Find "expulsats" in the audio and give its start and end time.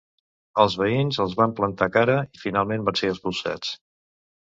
3.15-3.81